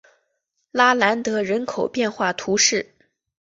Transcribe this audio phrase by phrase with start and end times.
[0.71, 2.95] 拉兰德人口变化图示